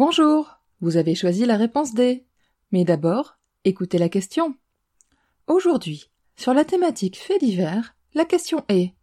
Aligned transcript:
Bonjour, 0.00 0.60
vous 0.80 0.96
avez 0.96 1.16
choisi 1.16 1.44
la 1.44 1.56
réponse 1.56 1.92
D. 1.92 2.24
Mais 2.70 2.84
d'abord, 2.84 3.36
écoutez 3.64 3.98
la 3.98 4.08
question. 4.08 4.54
Aujourd'hui, 5.48 6.08
sur 6.36 6.54
la 6.54 6.64
thématique 6.64 7.18
fait 7.18 7.40
divers, 7.40 7.96
la 8.14 8.24
question 8.24 8.64
est 8.68 8.94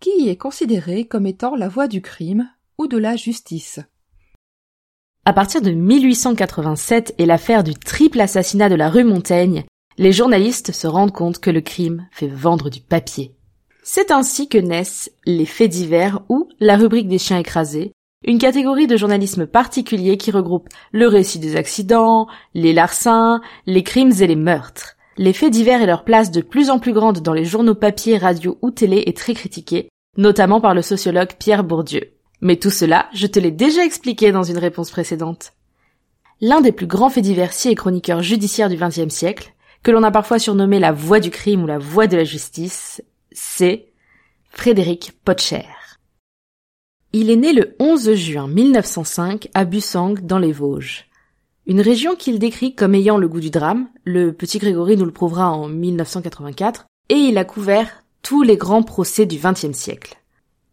qui 0.00 0.28
est 0.28 0.36
considéré 0.36 1.04
comme 1.04 1.28
étant 1.28 1.54
la 1.54 1.68
voix 1.68 1.86
du 1.86 2.02
crime 2.02 2.50
ou 2.76 2.88
de 2.88 2.98
la 2.98 3.14
justice? 3.14 3.78
À 5.24 5.32
partir 5.32 5.62
de 5.62 5.70
1887 5.70 7.14
et 7.18 7.26
l'affaire 7.26 7.62
du 7.62 7.74
triple 7.74 8.20
assassinat 8.20 8.68
de 8.68 8.74
la 8.74 8.90
rue 8.90 9.04
Montaigne, 9.04 9.62
les 9.96 10.10
journalistes 10.10 10.72
se 10.72 10.88
rendent 10.88 11.14
compte 11.14 11.38
que 11.38 11.50
le 11.50 11.60
crime 11.60 12.08
fait 12.10 12.26
vendre 12.26 12.68
du 12.68 12.80
papier. 12.80 13.36
C'est 13.84 14.10
ainsi 14.10 14.48
que 14.48 14.58
naissent 14.58 15.12
les 15.24 15.46
faits 15.46 15.70
divers 15.70 16.24
ou 16.28 16.48
la 16.58 16.76
rubrique 16.76 17.06
des 17.06 17.18
chiens 17.18 17.38
écrasés, 17.38 17.92
une 18.24 18.38
catégorie 18.38 18.86
de 18.86 18.96
journalisme 18.96 19.46
particulier 19.46 20.16
qui 20.16 20.30
regroupe 20.30 20.68
le 20.92 21.08
récit 21.08 21.38
des 21.38 21.56
accidents, 21.56 22.28
les 22.54 22.72
larcins, 22.72 23.40
les 23.66 23.82
crimes 23.82 24.12
et 24.20 24.26
les 24.26 24.36
meurtres. 24.36 24.96
Les 25.18 25.32
faits 25.32 25.52
divers 25.52 25.82
et 25.82 25.86
leur 25.86 26.04
place 26.04 26.30
de 26.30 26.40
plus 26.40 26.70
en 26.70 26.78
plus 26.78 26.92
grande 26.92 27.20
dans 27.20 27.34
les 27.34 27.44
journaux 27.44 27.74
papier, 27.74 28.16
radio 28.16 28.58
ou 28.62 28.70
télé 28.70 29.04
est 29.06 29.16
très 29.16 29.34
critiquée, 29.34 29.88
notamment 30.16 30.60
par 30.60 30.74
le 30.74 30.82
sociologue 30.82 31.34
Pierre 31.38 31.64
Bourdieu. 31.64 32.12
Mais 32.40 32.56
tout 32.56 32.70
cela, 32.70 33.08
je 33.12 33.26
te 33.26 33.38
l'ai 33.38 33.50
déjà 33.50 33.84
expliqué 33.84 34.32
dans 34.32 34.42
une 34.42 34.58
réponse 34.58 34.90
précédente. 34.90 35.52
L'un 36.40 36.60
des 36.60 36.72
plus 36.72 36.86
grands 36.86 37.10
faits 37.10 37.22
diversiers 37.22 37.72
et 37.72 37.76
chroniqueurs 37.76 38.22
judiciaires 38.22 38.68
du 38.68 38.76
XXe 38.76 39.14
siècle, 39.14 39.54
que 39.82 39.90
l'on 39.90 40.02
a 40.02 40.10
parfois 40.10 40.38
surnommé 40.38 40.78
la 40.78 40.92
voix 40.92 41.20
du 41.20 41.30
crime 41.30 41.64
ou 41.64 41.66
la 41.66 41.78
voix 41.78 42.06
de 42.06 42.16
la 42.16 42.24
justice, 42.24 43.02
c'est 43.32 43.92
Frédéric 44.50 45.12
Potcher. 45.24 45.66
Il 47.14 47.28
est 47.28 47.36
né 47.36 47.52
le 47.52 47.76
11 47.78 48.14
juin 48.14 48.48
1905 48.48 49.50
à 49.52 49.66
Bussang 49.66 50.14
dans 50.22 50.38
les 50.38 50.52
Vosges. 50.52 51.10
Une 51.66 51.82
région 51.82 52.14
qu'il 52.16 52.38
décrit 52.38 52.74
comme 52.74 52.94
ayant 52.94 53.18
le 53.18 53.28
goût 53.28 53.40
du 53.40 53.50
drame, 53.50 53.88
le 54.04 54.32
petit 54.32 54.58
Grégory 54.58 54.96
nous 54.96 55.04
le 55.04 55.12
prouvera 55.12 55.50
en 55.50 55.68
1984, 55.68 56.86
et 57.10 57.16
il 57.16 57.36
a 57.36 57.44
couvert 57.44 58.02
tous 58.22 58.42
les 58.42 58.56
grands 58.56 58.82
procès 58.82 59.26
du 59.26 59.36
XXe 59.36 59.76
siècle. 59.76 60.16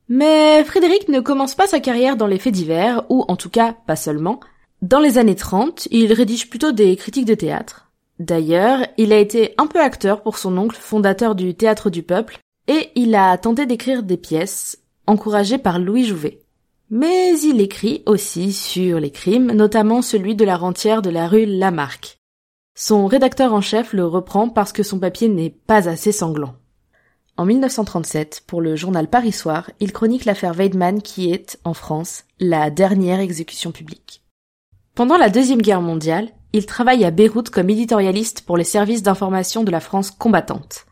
Mais 0.08 0.64
Frédéric 0.64 1.10
ne 1.10 1.20
commence 1.20 1.56
pas 1.56 1.68
sa 1.68 1.82
carrière 1.82 2.16
dans 2.16 2.26
les 2.26 2.40
faits 2.40 2.54
divers, 2.54 3.04
ou 3.10 3.26
en 3.28 3.36
tout 3.36 3.50
cas 3.50 3.76
pas 3.86 3.98
seulement. 3.98 4.40
Dans 4.82 5.02
les 5.02 5.18
années 5.18 5.36
30, 5.36 5.90
il 5.92 6.14
rédige 6.14 6.50
plutôt 6.50 6.72
des 6.72 6.96
critiques 6.96 7.26
de 7.26 7.36
théâtre. 7.36 7.92
D'ailleurs, 8.18 8.80
il 8.98 9.12
a 9.12 9.18
été 9.18 9.56
un 9.58 9.68
peu 9.68 9.82
acteur 9.82 10.22
pour 10.22 10.38
son 10.38 10.58
oncle, 10.58 10.78
fondateur 10.80 11.36
du 11.36 11.54
Théâtre 11.54 11.90
du 11.90 12.02
Peuple, 12.02 12.40
et 12.70 12.92
il 12.96 13.14
a 13.14 13.38
tenté 13.38 13.66
d'écrire 13.66 14.04
des 14.04 14.18
pièces, 14.18 14.79
encouragé 15.10 15.58
par 15.58 15.80
Louis 15.80 16.06
Jouvet. 16.06 16.40
Mais 16.92 17.38
il 17.40 17.62
écrit 17.62 18.04
aussi 18.06 18.54
sur 18.54 19.00
les 19.00 19.12
crimes, 19.12 19.52
notamment 19.52 20.02
celui 20.02 20.36
de 20.36 20.46
la 20.46 20.56
rentière 20.56 21.02
de 21.02 21.10
la 21.10 21.28
rue 21.28 21.46
Lamarck. 21.46 22.20
Son 22.76 23.08
rédacteur 23.08 23.54
en 23.54 23.62
chef 23.62 23.92
le 23.94 24.06
reprend 24.06 24.50
parce 24.50 24.72
que 24.72 24.84
son 24.84 25.00
papier 25.00 25.28
n'est 25.28 25.50
pas 25.50 25.90
assez 25.90 26.12
sanglant. 26.12 26.56
En 27.38 27.46
1937, 27.46 28.44
pour 28.48 28.62
le 28.62 28.76
journal 28.76 29.10
Paris 29.10 29.32
Soir, 29.32 29.72
il 29.80 29.92
chronique 29.92 30.26
l'affaire 30.26 30.54
Weidmann 30.54 31.02
qui 31.02 31.32
est, 31.32 31.60
en 31.64 31.74
France, 31.74 32.26
la 32.40 32.70
dernière 32.70 33.20
exécution 33.20 33.72
publique. 33.72 34.24
Pendant 34.94 35.18
la 35.18 35.30
Deuxième 35.30 35.62
Guerre 35.62 35.82
mondiale, 35.82 36.30
il 36.54 36.66
travaille 36.66 37.06
à 37.06 37.12
Beyrouth 37.12 37.50
comme 37.50 37.70
éditorialiste 37.70 38.42
pour 38.42 38.58
les 38.58 38.64
services 38.64 39.04
d'information 39.04 39.64
de 39.64 39.72
la 39.72 39.80
France 39.80 40.12
combattante. 40.12 40.86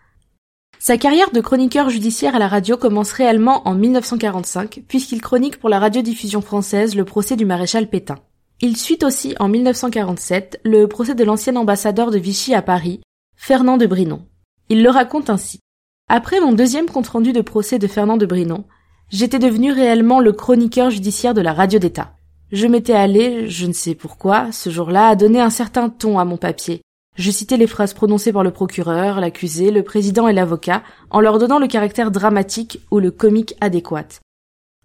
Sa 0.88 0.98
carrière 0.98 1.32
de 1.32 1.42
chroniqueur 1.42 1.90
judiciaire 1.90 2.34
à 2.34 2.40
la 2.40 2.48
radio 2.48 2.78
commence 2.78 3.12
réellement 3.12 3.68
en 3.68 3.76
1945, 3.76 4.84
puisqu'il 4.88 5.20
chronique 5.20 5.60
pour 5.60 5.68
la 5.68 5.80
radiodiffusion 5.80 6.40
française 6.40 6.96
le 6.96 7.04
procès 7.04 7.36
du 7.36 7.44
maréchal 7.44 7.90
Pétain. 7.90 8.20
Il 8.62 8.78
suit 8.78 9.00
aussi 9.04 9.36
en 9.42 9.50
1947 9.50 10.62
le 10.64 10.88
procès 10.88 11.14
de 11.14 11.26
l'ancien 11.26 11.58
ambassadeur 11.58 12.10
de 12.10 12.18
Vichy 12.18 12.54
à 12.54 12.62
Paris, 12.62 13.02
Fernand 13.36 13.76
de 13.76 13.86
Brinon. 13.86 14.22
Il 14.70 14.82
le 14.82 14.90
raconte 14.90 15.30
ainsi. 15.30 15.60
Après 16.08 16.40
mon 16.40 16.54
deuxième 16.54 16.86
compte-rendu 16.86 17.34
de 17.34 17.42
procès 17.42 17.80
de 17.80 17.88
Fernand 17.88 18.16
de 18.16 18.26
Brinon, 18.26 18.64
j'étais 19.10 19.40
devenu 19.40 19.74
réellement 19.74 20.22
le 20.22 20.32
chroniqueur 20.32 20.90
judiciaire 20.90 21.34
de 21.34 21.42
la 21.42 21.52
radio 21.52 21.80
d'État. 21.80 22.14
Je 22.54 22.66
m'étais 22.66 22.94
allé, 22.94 23.50
je 23.50 23.66
ne 23.66 23.74
sais 23.74 23.94
pourquoi, 23.94 24.54
ce 24.54 24.70
jour-là, 24.70 25.10
à 25.10 25.16
donner 25.18 25.42
un 25.42 25.50
certain 25.50 25.90
ton 25.90 26.18
à 26.18 26.24
mon 26.24 26.38
papier, 26.38 26.82
je 27.18 27.32
citais 27.32 27.58
les 27.58 27.68
phrases 27.68 27.94
prononcées 27.94 28.32
par 28.32 28.44
le 28.44 28.52
procureur, 28.52 29.20
l'accusé, 29.20 29.72
le 29.72 29.84
président 29.84 30.28
et 30.28 30.34
l'avocat, 30.34 30.84
en 31.10 31.20
leur 31.20 31.40
donnant 31.40 31.58
le 31.58 31.68
caractère 31.68 32.12
dramatique 32.12 32.80
ou 32.92 33.00
le 33.00 33.10
comique 33.10 33.56
adéquat. 33.60 34.08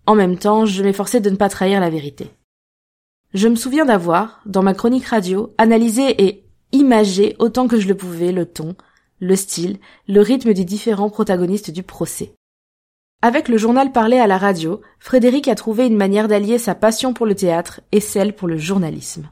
En 0.06 0.15
même 0.15 0.38
temps, 0.38 0.65
je 0.65 0.82
m'efforçais 0.82 1.20
de 1.20 1.31
ne 1.31 1.37
pas 1.37 1.50
trahir 1.50 1.78
la 1.78 1.91
vérité. 1.91 2.31
Je 3.34 3.48
me 3.48 3.54
souviens 3.54 3.84
d'avoir, 3.84 4.41
dans 4.47 4.62
ma 4.62 4.75
chronique 4.75 5.06
radio, 5.06 5.53
analysé 5.59 6.22
et 6.25 6.44
imagé 6.72 7.37
autant 7.38 7.69
que 7.69 7.78
je 7.78 7.88
le 7.88 7.94
pouvais 7.94 8.32
le 8.32 8.47
ton, 8.47 8.76
le 9.20 9.37
style, 9.37 9.78
le 10.09 10.20
rythme 10.20 10.54
des 10.54 10.64
différents 10.64 11.10
protagonistes 11.10 11.70
du 11.70 11.82
procès. 11.82 12.34
Avec 13.20 13.49
le 13.49 13.56
journal 13.59 13.93
parlé 13.93 14.19
à 14.19 14.26
la 14.26 14.37
radio, 14.37 14.81
Frédéric 14.99 15.49
a 15.49 15.54
trouvé 15.54 15.87
une 15.87 15.97
manière 15.97 16.28
d'allier 16.28 16.59
sa 16.59 16.75
passion 16.75 17.14
pour 17.14 17.26
le 17.26 17.34
théâtre 17.34 17.81
et 17.93 18.00
celle 18.00 18.34
pour 18.34 18.49
le 18.49 18.56
journalisme. 18.56 19.28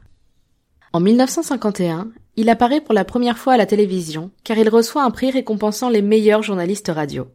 En 0.93 0.99
1951, 0.99 2.09
il 2.37 2.49
apparaît 2.49 2.81
pour 2.81 2.93
la 2.93 3.05
première 3.05 3.37
fois 3.37 3.53
à 3.53 3.57
la 3.57 3.65
télévision, 3.65 4.31
car 4.43 4.57
il 4.57 4.69
reçoit 4.69 5.03
un 5.03 5.11
prix 5.11 5.31
récompensant 5.31 5.89
les 5.89 6.01
meilleurs 6.01 6.43
journalistes 6.43 6.91
radio. 6.93 7.27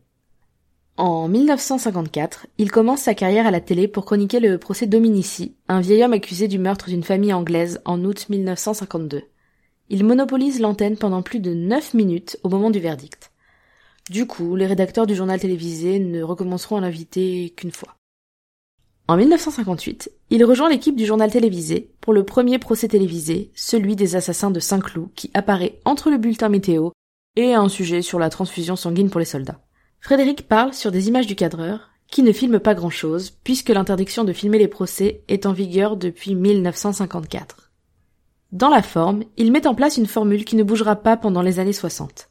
En 0.96 1.28
1954, 1.28 2.46
il 2.56 2.70
commence 2.70 3.02
sa 3.02 3.14
carrière 3.14 3.46
à 3.46 3.50
la 3.50 3.60
télé 3.60 3.86
pour 3.86 4.06
chroniquer 4.06 4.40
le 4.40 4.56
procès 4.56 4.86
Dominici, 4.86 5.54
un 5.68 5.80
vieil 5.80 6.02
homme 6.02 6.14
accusé 6.14 6.48
du 6.48 6.58
meurtre 6.58 6.88
d'une 6.88 7.02
famille 7.02 7.34
anglaise 7.34 7.82
en 7.84 8.02
août 8.02 8.26
1952. 8.30 9.24
Il 9.90 10.04
monopolise 10.04 10.58
l'antenne 10.58 10.96
pendant 10.96 11.20
plus 11.20 11.40
de 11.40 11.52
9 11.52 11.92
minutes 11.92 12.38
au 12.42 12.48
moment 12.48 12.70
du 12.70 12.80
verdict. 12.80 13.30
Du 14.08 14.26
coup, 14.26 14.56
les 14.56 14.66
rédacteurs 14.66 15.06
du 15.06 15.14
journal 15.14 15.38
télévisé 15.38 15.98
ne 15.98 16.22
recommenceront 16.22 16.76
à 16.76 16.80
l'inviter 16.80 17.52
qu'une 17.56 17.72
fois. 17.72 17.95
En 19.08 19.16
1958, 19.16 20.10
il 20.30 20.44
rejoint 20.44 20.68
l'équipe 20.68 20.96
du 20.96 21.06
journal 21.06 21.30
télévisé 21.30 21.92
pour 22.00 22.12
le 22.12 22.24
premier 22.24 22.58
procès 22.58 22.88
télévisé, 22.88 23.52
celui 23.54 23.94
des 23.94 24.16
assassins 24.16 24.50
de 24.50 24.58
Saint-Cloud, 24.58 25.10
qui 25.14 25.30
apparaît 25.32 25.78
entre 25.84 26.10
le 26.10 26.18
bulletin 26.18 26.48
météo 26.48 26.90
et 27.36 27.54
un 27.54 27.68
sujet 27.68 28.02
sur 28.02 28.18
la 28.18 28.30
transfusion 28.30 28.74
sanguine 28.74 29.08
pour 29.08 29.20
les 29.20 29.24
soldats. 29.24 29.60
Frédéric 30.00 30.48
parle 30.48 30.74
sur 30.74 30.90
des 30.90 31.06
images 31.06 31.28
du 31.28 31.36
cadreur, 31.36 31.90
qui 32.10 32.24
ne 32.24 32.32
filme 32.32 32.58
pas 32.58 32.74
grand-chose, 32.74 33.30
puisque 33.44 33.68
l'interdiction 33.68 34.24
de 34.24 34.32
filmer 34.32 34.58
les 34.58 34.66
procès 34.66 35.22
est 35.28 35.46
en 35.46 35.52
vigueur 35.52 35.96
depuis 35.96 36.34
1954. 36.34 37.70
Dans 38.50 38.70
la 38.70 38.82
forme, 38.82 39.22
il 39.36 39.52
met 39.52 39.68
en 39.68 39.76
place 39.76 39.98
une 39.98 40.06
formule 40.06 40.44
qui 40.44 40.56
ne 40.56 40.64
bougera 40.64 40.96
pas 40.96 41.16
pendant 41.16 41.42
les 41.42 41.60
années 41.60 41.72
60. 41.72 42.28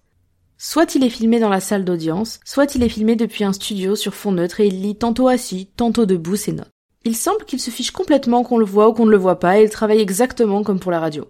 Soit 0.58 0.96
il 0.96 1.04
est 1.04 1.10
filmé 1.10 1.40
dans 1.40 1.50
la 1.50 1.60
salle 1.60 1.84
d'audience, 1.84 2.40
soit 2.46 2.76
il 2.76 2.84
est 2.84 2.90
filmé 2.90 3.16
depuis 3.16 3.44
un 3.44 3.52
studio 3.52 3.96
sur 3.96 4.14
fond 4.16 4.32
neutre 4.32 4.62
et 4.62 4.68
il 4.68 4.82
lit 4.82 4.96
tantôt 4.96 5.28
assis, 5.28 5.70
tantôt 5.76 6.06
debout 6.06 6.38
ses 6.38 6.54
notes. 6.54 6.72
Il 7.04 7.16
semble 7.16 7.44
qu'il 7.46 7.60
se 7.60 7.72
fiche 7.72 7.92
complètement 7.92 8.44
qu'on 8.44 8.58
le 8.58 8.66
voit 8.66 8.90
ou 8.90 8.94
qu'on 8.94 9.06
ne 9.06 9.12
le 9.12 9.18
voit 9.18 9.40
pas 9.40 9.60
et 9.60 9.64
il 9.64 9.70
travaille 9.70 10.00
exactement 10.00 10.64
comme 10.64 10.80
pour 10.80 10.92
la 10.92 11.00
radio. 11.00 11.30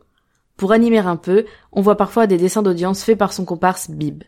Pour 0.58 0.72
animer 0.72 1.00
un 1.00 1.18
peu, 1.18 1.46
on 1.72 1.82
voit 1.82 1.98
parfois 1.98 2.28
des 2.28 2.38
dessins 2.38 2.64
d'audience 2.64 3.04
faits 3.04 3.18
par 3.18 3.34
son 3.34 3.46
comparse 3.46 3.90
Bib. 3.90 4.24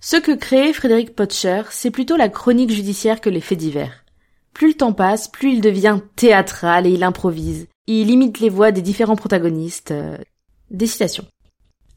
Ce 0.00 0.16
que 0.16 0.32
crée 0.32 0.72
Frédéric 0.72 1.14
Potcher, 1.16 1.62
c'est 1.70 1.90
plutôt 1.90 2.16
la 2.16 2.28
chronique 2.28 2.70
judiciaire 2.70 3.20
que 3.20 3.28
les 3.28 3.40
faits 3.40 3.58
divers. 3.58 4.04
Plus 4.54 4.68
le 4.68 4.74
temps 4.74 4.92
passe, 4.92 5.28
plus 5.28 5.52
il 5.52 5.60
devient 5.60 5.98
théâtral 6.16 6.86
et 6.86 6.90
il 6.90 7.02
improvise. 7.02 7.66
Il 7.86 8.10
imite 8.10 8.38
les 8.38 8.48
voix 8.48 8.70
des 8.70 8.82
différents 8.82 9.16
protagonistes. 9.16 9.90
Euh, 9.90 10.16
des 10.70 10.86
citations. 10.86 11.26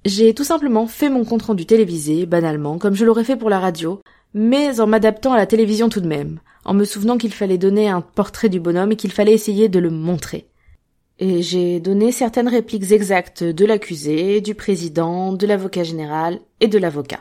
J'ai 0.03 0.33
tout 0.33 0.43
simplement 0.43 0.87
fait 0.87 1.09
mon 1.09 1.23
compte 1.23 1.43
rendu 1.43 1.67
télévisé, 1.67 2.25
banalement, 2.25 2.79
comme 2.79 2.95
je 2.95 3.05
l'aurais 3.05 3.23
fait 3.23 3.35
pour 3.35 3.51
la 3.51 3.59
radio, 3.59 4.01
mais 4.33 4.79
en 4.79 4.87
m'adaptant 4.87 5.33
à 5.33 5.37
la 5.37 5.45
télévision 5.45 5.89
tout 5.89 6.01
de 6.01 6.07
même, 6.07 6.39
en 6.65 6.73
me 6.73 6.85
souvenant 6.85 7.17
qu'il 7.17 7.33
fallait 7.33 7.59
donner 7.59 7.87
un 7.87 8.01
portrait 8.01 8.49
du 8.49 8.59
bonhomme 8.59 8.91
et 8.91 8.95
qu'il 8.95 9.11
fallait 9.11 9.33
essayer 9.33 9.69
de 9.69 9.79
le 9.79 9.91
montrer. 9.91 10.47
Et 11.19 11.43
j'ai 11.43 11.79
donné 11.79 12.11
certaines 12.11 12.47
répliques 12.47 12.91
exactes 12.91 13.43
de 13.43 13.63
l'accusé, 13.63 14.41
du 14.41 14.55
président, 14.55 15.33
de 15.33 15.45
l'avocat 15.45 15.83
général 15.83 16.39
et 16.59 16.67
de 16.67 16.79
l'avocat. 16.79 17.19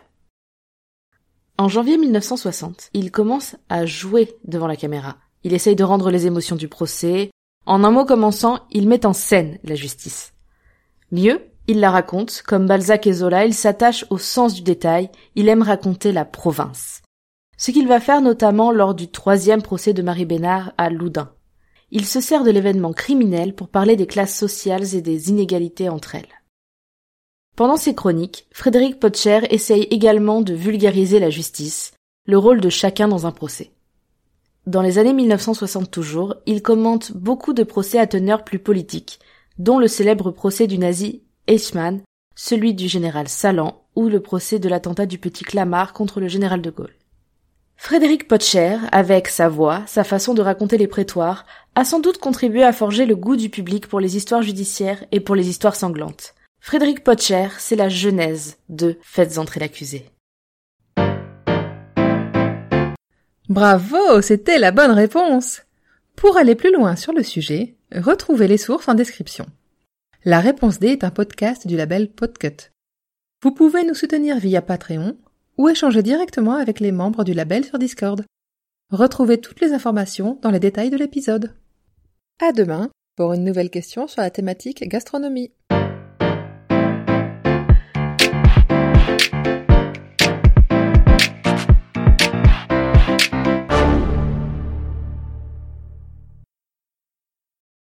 En 1.59 1.69
janvier 1.69 1.99
1960, 1.99 2.89
il 2.95 3.11
commence 3.11 3.57
à 3.69 3.85
jouer 3.85 4.39
devant 4.47 4.67
la 4.67 4.77
caméra. 4.77 5.19
Il 5.45 5.53
essaye 5.53 5.77
de 5.77 5.85
rendre 5.85 6.11
les 6.11 6.27
émotions 6.27 6.57
du 6.57 6.69
procès. 6.69 7.31
En 7.67 7.85
un 7.85 7.91
mot 7.91 8.07
commençant, 8.07 8.61
il 8.71 8.89
met 8.89 9.05
en 9.05 9.13
scène 9.13 9.59
la 9.65 9.75
justice. 9.75 10.33
Mieux, 11.13 11.43
il 11.71 11.79
la 11.79 11.93
raconte, 11.93 12.43
comme 12.45 12.67
Balzac 12.67 13.07
et 13.07 13.13
Zola, 13.13 13.47
il 13.47 13.55
s'attache 13.55 14.05
au 14.11 14.19
sens 14.19 14.55
du 14.55 14.63
détail, 14.63 15.09
il 15.37 15.49
aime 15.49 15.63
raconter 15.63 16.11
la 16.11 16.25
province. 16.25 17.01
Ce 17.57 17.71
qu'il 17.71 17.87
va 17.87 18.01
faire 18.01 18.21
notamment 18.21 18.73
lors 18.73 18.93
du 18.93 19.09
troisième 19.09 19.63
procès 19.63 19.93
de 19.93 20.03
Marie 20.03 20.25
Bénard 20.25 20.73
à 20.79 20.91
Loudun. 20.91 21.31
Il 21.93 22.07
se 22.07 22.21
sert 22.21 22.43
de 22.43 22.51
l'événement 22.51 22.93
criminel 22.93 23.55
pour 23.55 23.69
parler 23.69 23.95
des 23.95 24.09
classes 24.09 24.37
sociales 24.37 24.97
et 24.97 25.01
des 25.01 25.29
inégalités 25.29 25.89
entre 25.89 26.17
elles. 26.17 26.43
Pendant 27.55 27.77
ses 27.77 27.95
chroniques, 27.95 28.49
Frédéric 28.53 28.99
Potcher 28.99 29.43
essaye 29.51 29.85
également 29.93 30.41
de 30.41 30.55
vulgariser 30.55 31.21
la 31.21 31.31
justice, 31.31 31.93
le 32.27 32.37
rôle 32.37 32.61
de 32.61 32.69
chacun 32.69 33.07
dans 33.07 33.27
un 33.29 33.33
procès. 33.33 33.71
Dans 34.67 34.83
les 34.83 34.99
années 34.99 35.15
1960 35.15 35.89
toujours, 35.89 36.35
il 36.47 36.63
commente 36.63 37.13
beaucoup 37.13 37.53
de 37.53 37.63
procès 37.63 38.01
à 38.01 38.09
teneur 38.09 38.43
plus 38.43 38.59
politique, 38.59 39.21
dont 39.59 39.79
le 39.79 39.87
célèbre 39.87 40.33
procès 40.33 40.67
du 40.67 40.77
nazi 40.77 41.23
Eichmann, 41.51 42.03
celui 42.37 42.75
du 42.75 42.87
général 42.87 43.29
Salan 43.29 43.83
ou 43.97 44.09
le 44.09 44.21
procès 44.21 44.61
de 44.61 44.69
l'attentat 44.69 45.07
du 45.07 45.19
petit 45.19 45.43
Clamart 45.43 45.93
contre 45.93 46.21
le 46.21 46.29
général 46.29 46.63
de 46.63 46.71
Gaulle. 46.71 46.95
Frédéric 47.77 48.29
Potcher, 48.29 48.77
avec 48.93 49.27
sa 49.27 49.49
voix, 49.49 49.83
sa 49.89 50.05
façon 50.05 50.33
de 50.33 50.43
raconter 50.43 50.79
les 50.79 50.87
prétoires, 50.87 51.45
a 51.75 51.85
sans 51.85 51.99
doute 51.99 52.19
contribué 52.19 52.63
à 52.63 52.73
forger 52.73 53.05
le 53.05 53.17
goût 53.17 53.35
du 53.35 53.49
public 53.49 53.89
pour 53.89 53.99
les 53.99 54.17
histoires 54.17 54.43
judiciaires 54.43 55.05
et 55.11 55.19
pour 55.19 55.35
les 55.35 55.49
histoires 55.49 55.75
sanglantes. 55.75 56.35
Frédéric 56.61 57.03
Potcher, 57.03 57.49
c'est 57.59 57.75
la 57.75 57.89
genèse 57.89 58.59
de 58.69 58.97
Faites 59.03 59.39
entrer 59.39 59.59
l'accusé. 59.59 60.07
Bravo, 63.49 64.23
c'était 64.23 64.61
la 64.61 64.71
bonne 64.71 64.93
réponse. 64.93 65.63
Pour 66.15 66.37
aller 66.37 66.55
plus 66.55 66.73
loin 66.73 66.95
sur 66.95 67.13
le 67.13 67.25
sujet, 67.25 67.75
retrouvez 67.93 68.47
les 68.47 68.59
sources 68.59 68.89
en 68.89 68.95
description. 68.95 69.47
La 70.27 70.41
réponse 70.41 70.81
D 70.81 70.89
est 70.89 71.03
un 71.03 71.11
podcast 71.11 71.67
du 71.67 71.79
label 71.79 72.11
Podcut. 72.11 72.71
Vous 73.43 73.53
pouvez 73.53 73.85
nous 73.85 73.95
soutenir 73.95 74.39
via 74.39 74.61
Patreon 74.61 75.17
ou 75.57 75.71
échanger 75.71 76.03
directement 76.03 76.57
avec 76.57 76.79
les 76.79 76.93
membres 76.93 77.25
du 77.25 77.33
label 77.33 77.65
sur 77.65 77.79
Discord. 77.79 78.27
Retrouvez 78.91 79.41
toutes 79.41 79.63
les 79.63 79.73
informations 79.73 80.39
dans 80.43 80.51
les 80.51 80.61
détails 80.61 80.91
de 80.91 80.99
l'épisode. 80.99 81.55
À 82.39 82.53
demain 82.53 82.91
pour 83.17 83.33
une 83.33 83.45
nouvelle 83.45 83.71
question 83.71 84.07
sur 84.09 84.21
la 84.21 84.31
thématique 84.31 84.87
gastronomie. 84.87 85.53